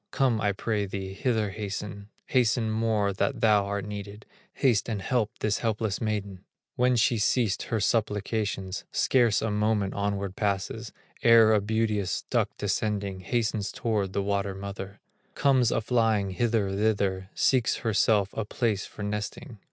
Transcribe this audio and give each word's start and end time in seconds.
Come 0.09 0.41
I 0.41 0.51
pray 0.51 0.87
thee, 0.87 1.13
hither 1.13 1.51
hasten, 1.51 2.09
Hasten 2.25 2.71
more 2.71 3.13
that 3.13 3.39
thou 3.39 3.67
art 3.67 3.85
needed, 3.85 4.25
Haste 4.55 4.89
and 4.89 4.99
help 4.99 5.29
this 5.41 5.59
helpless 5.59 6.01
maiden!" 6.01 6.43
When 6.75 6.95
she 6.95 7.19
ceased 7.19 7.61
her 7.69 7.79
supplications, 7.79 8.83
Scarce 8.91 9.43
a 9.43 9.51
moment 9.51 9.93
onward 9.93 10.35
passes, 10.35 10.91
Ere 11.21 11.53
a 11.53 11.61
beauteous 11.61 12.23
duck 12.31 12.49
descending, 12.57 13.19
Hastens 13.19 13.71
toward 13.71 14.13
the 14.13 14.23
water 14.23 14.55
mother, 14.55 14.99
Comes 15.35 15.71
a 15.71 15.81
flying 15.81 16.31
hither, 16.31 16.71
thither, 16.71 17.29
Seeks 17.35 17.75
herself 17.85 18.33
a 18.33 18.43
place 18.43 18.87
for 18.87 19.03
nesting. 19.03 19.59